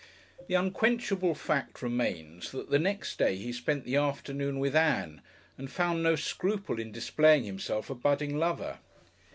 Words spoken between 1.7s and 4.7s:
remains that the next day he spent the afternoon